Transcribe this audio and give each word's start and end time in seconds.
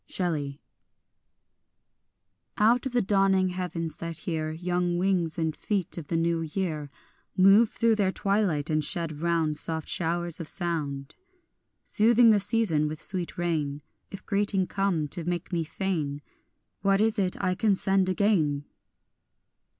Shelley. 0.07 0.59
I 2.57 2.71
OUT 2.71 2.87
of 2.87 2.91
the 2.93 3.03
dawning 3.03 3.49
heavens 3.49 3.97
that 3.97 4.17
hear 4.17 4.49
Young 4.49 4.97
wings 4.97 5.37
and 5.37 5.55
feet 5.55 5.95
of 5.95 6.07
the 6.07 6.17
new 6.17 6.41
year 6.41 6.89
Move 7.37 7.69
through 7.69 7.97
their 7.97 8.11
twilight, 8.11 8.71
and 8.71 8.83
shed 8.83 9.19
round 9.21 9.57
Soft 9.57 9.87
showers 9.87 10.39
of 10.39 10.49
sound, 10.49 11.15
Soothing 11.83 12.31
the 12.31 12.39
season 12.39 12.87
with 12.87 12.99
sweet 13.03 13.37
rain, 13.37 13.83
If 14.09 14.25
greeting 14.25 14.65
come 14.65 15.07
to 15.09 15.23
make 15.23 15.53
me 15.53 15.63
fain, 15.63 16.23
What 16.81 16.99
is 16.99 17.19
it 17.19 17.39
I 17.39 17.53
can 17.53 17.75
send 17.75 18.09
again? 18.09 18.65